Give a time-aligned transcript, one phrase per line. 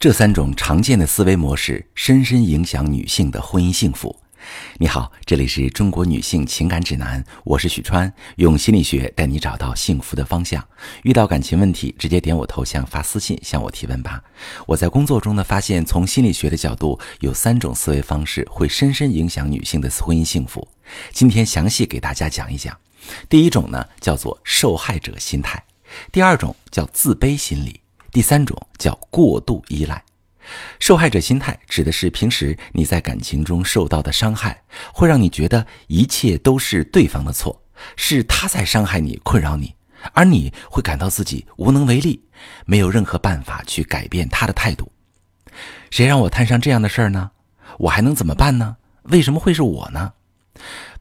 [0.00, 4.18] 这三种常见的思维模式深深影响女性的婚姻幸福。
[4.78, 10.66] 你好，这里是中国女性情感指南，我是许川，用心理学带你找到幸福的方向。
[11.02, 14.24] 遇到感情问题，直接点我头像发私信向我提问吧。
[14.66, 20.66] 我在工作中呢，发现从心理学的角度，有三种思维方式会深深影响女性的婚姻幸福。
[21.12, 22.74] 今天详细给大家讲一讲。
[23.28, 25.58] 第一种呢，叫做受害者心态；
[26.10, 27.82] 第二种叫自卑心理。
[28.12, 30.02] 第三种叫过度依赖，
[30.78, 37.62] 受害者心态指的是平时你在感情中受到的伤害，会让你觉得一切都是对方的错，
[37.96, 39.74] 是他在伤害你、困扰你，
[40.12, 42.20] 而你会感到自己无能为力，
[42.66, 44.90] 没有任何办法去改变他的态度。
[45.90, 47.30] 谁让我摊上这样的事儿呢？
[47.78, 48.76] 我还能怎么办呢？
[49.04, 50.12] 为什么会是我呢？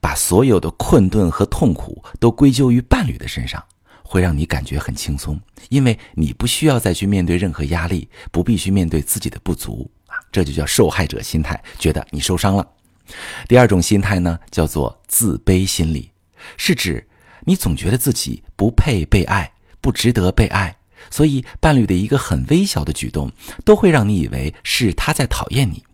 [0.00, 3.64] 把所有的困顿和痛苦都归咎于伴侣的身上。
[4.10, 12.66] 会让你感觉很轻松，因为你不需要再去面对任何压力，不必须面对自己的不足啊，这就叫受害者心态，觉得你受伤了。
[13.46, 16.10] 第二种心态呢，叫做自卑心理，
[16.56, 17.06] 是指
[17.40, 19.52] 你总觉得自己不配被爱，
[19.82, 20.74] 不值得被爱，
[21.10, 23.30] 所以伴侣的一个很微小的举动，
[23.62, 25.84] 都会让你以为是他在讨厌你。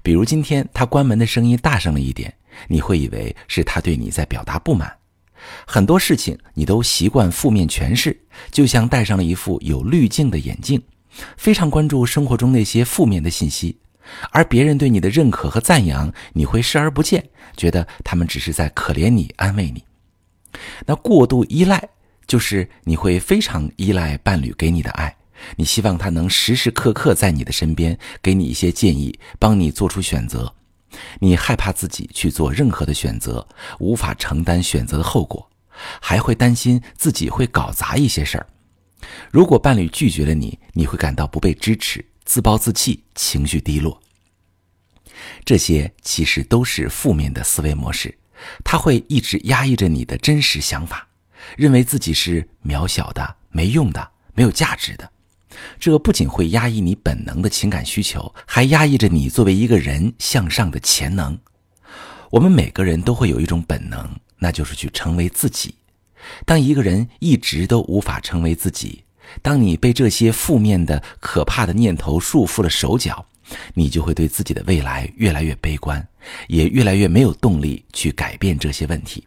[0.00, 2.32] 比如今天他关门的声音大声了一点，
[2.68, 4.96] 你会以为是他对你在表达不满。
[5.66, 8.18] 很多事情你都习惯负面诠释，
[8.50, 10.82] 就像戴上了一副有滤镜的眼镜，
[11.36, 13.78] 非常关注生活中那些负面的信息，
[14.30, 17.24] 而别人对你的认可和赞扬，你会视而不见，
[17.56, 19.84] 觉得他们只是在可怜你、安慰你。
[20.86, 21.88] 那过度依赖，
[22.26, 25.16] 就是你会非常依赖伴侣给你的爱，
[25.56, 30.54] 你希望他能时时刻刻在你的身边，给你一些建议，帮你做出选择。
[31.20, 33.46] 你害怕自己去做任何的选择，
[33.78, 35.50] 无法承担选择的后果，
[36.00, 38.46] 还会担心自己会搞砸一些事儿。
[39.30, 44.00] 如果伴侣拒绝了你，你会感到不被支持，自暴自弃，情绪低落。
[45.44, 48.16] 这些其实都是负面的思维模式，
[48.64, 51.08] 它会一直压抑着你的真实想法，
[51.56, 55.10] 认为自己是渺小的、没用的、没有价值的。
[55.78, 61.38] 这不仅会压抑你本能的情感需求，还压抑着你作为一个人向上的潜能。
[62.30, 64.08] 我们每个人都会有一种本能，
[64.38, 65.74] 那就是去成为自己。
[66.46, 69.04] 当一个人一直都无法成为自己，
[69.42, 73.26] 当你被这些负面的、可怕的念头束缚了手脚，
[73.74, 76.06] 你就会对自己的未来越来越悲观，
[76.48, 79.26] 也越来越没有动力去改变这些问题。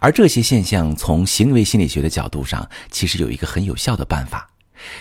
[0.00, 4.48] 而这些现象，从行为心理学的角度上，其实有一个很有效的办法。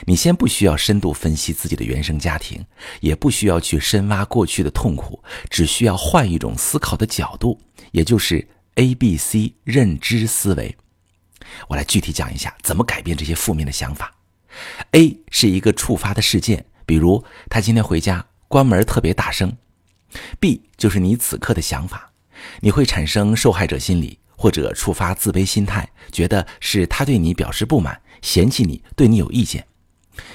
[0.06, 2.66] 你先不需要深度分析自己的原生家庭，
[3.02, 7.60] 也不需要去深挖过去的痛苦，只需要换一种思考的角度，
[7.92, 10.76] 也就是 A B C 认知思维。
[11.68, 14.14] 我来具体讲一下怎么改变这些负面的想法。
[14.92, 19.56] A 是一个触发的事件，比如他今天回家关门特别大声。
[20.40, 22.12] B 就是你此刻的想法，
[22.62, 28.00] 你会产生受害者心理，或者触发自卑心态，觉得是他对你表示不满。
[28.22, 29.66] 嫌弃你，对你有意见。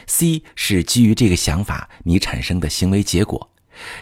[0.08, 3.52] C 是基于这个想法你产生的行为结果，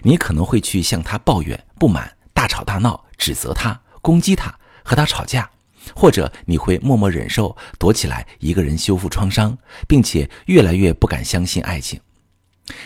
[0.01, 5.51] 你可能会去向他抱怨、不满、大吵大闹、指责他、攻击他、和他吵架，
[5.95, 12.01] 或者你会默默忍受，躲起来一个人修复创伤，并且越来越不敢相信爱情。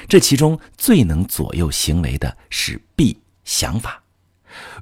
[0.09, 4.02] 这其中最能左右行为的是 B 想法。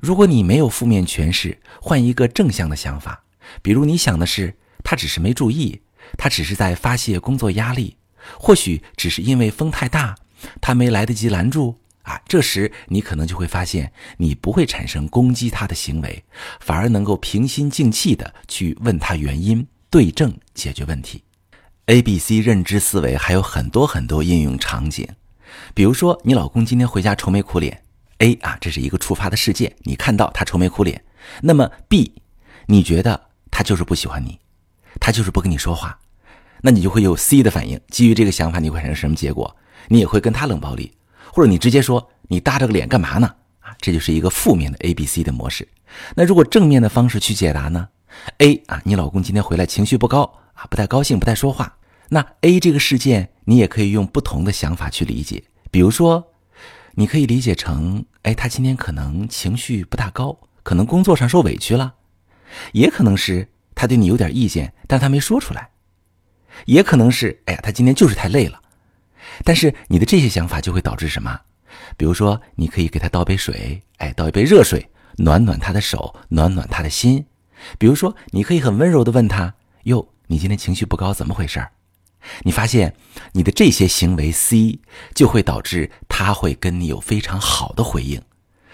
[0.01, 3.25] 如果你没有负面诠释，换一个正向的想法，
[3.63, 5.81] 比如你想的是他只是没注意。
[6.19, 7.97] 他只是在发泄工作压力，
[8.37, 10.17] 或许只是因为风太大，
[10.61, 12.21] 他没来得及拦住啊。
[12.27, 16.25] 这时你可能就会发现，你不会产生攻击他的行为，
[16.59, 21.23] 反而能够平心静气的去问他原因，对症解决问题。
[21.87, 25.07] A、B、C 认知思维还有很多很多应用场景，
[25.75, 27.81] 比如说你老公今天回家愁眉苦脸
[28.21, 31.05] ，A 啊，这是一个触发的事件，你看到他愁眉苦脸，
[31.43, 32.15] 那么 B，
[32.67, 34.39] 你觉得他就是不喜欢你。
[34.99, 35.99] 他就是不跟你说话，
[36.63, 37.81] 那你就会有 C 的反应。
[37.89, 39.57] 基于这个想法，你会产生什么结果？
[39.89, 40.93] 你也会跟他冷暴力，
[41.33, 43.35] 或者你直接说你搭着个脸干嘛呢？
[43.61, 45.67] 啊，这就是一个负面的 A、B、C 的模式。
[46.17, 47.89] 那如果正面的方式去解答呢
[48.39, 50.23] ？A 啊，你老公今天回来情绪不高
[50.55, 51.77] 啊，不太高兴，不太说话。
[52.09, 55.45] 那 A 这个事件，你也可以用不同的想法去理解。
[55.71, 56.33] 比如说，
[56.95, 61.95] 你可以理解成，哎，他今天可能情绪不大高，可能工作上受委屈了，
[62.73, 63.49] 也可能是。
[63.73, 65.71] 他对你有点意见，但他没说出来，
[66.67, 68.61] 也可能是，哎呀，他今天就是太累了。
[69.43, 71.41] 但是你的这些想法就会导致什么？
[71.97, 77.25] 比如说，你可以给他倒杯水，哎，倒一杯热水，暖暖他的手，暖暖他的心。
[77.79, 81.67] 比如说，你可以很温柔的问他：“哟，你今天情绪不高，怎么回事？”
[82.43, 82.95] 你发现
[83.33, 84.81] 你的这些行为 C
[85.15, 88.21] 就会导致他会跟你有非常好的回应。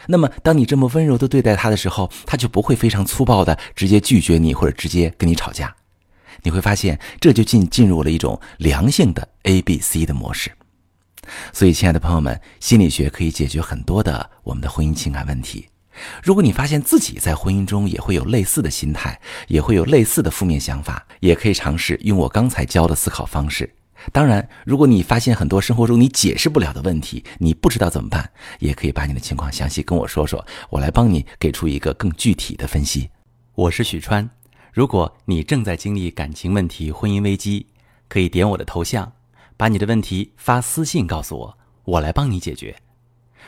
[0.08, 5.74] 那么，当你这么温柔的对待他的时候，他就不会非常粗暴的直接拒绝你或者直接跟你吵架。
[6.42, 10.52] 你会发现，这就进进入了一种良性的 A B C 的模式。
[11.52, 15.66] 所以，亲爱的朋友们，心理学可以解决很多的我们的婚姻情感问题。
[16.22, 23.72] 如果你发现自己在婚姻中也会有类似的心态，也会有类似的负面想法，也可以尝试用我刚才教的思考方式。
[24.12, 33.10] 当然，如果你发现很多生活中你解释不了的问题，你不知道怎么办，也可以把你的情况详细跟我说说，我来帮你给出一个更具体的分析。
[33.54, 34.28] 我是许川，
[34.72, 37.66] 如果你正在经历感情问题、婚姻危机，
[38.06, 39.10] 可以点我的头像，
[39.56, 42.76] 把你的问题发私信告诉我，我来帮你解决。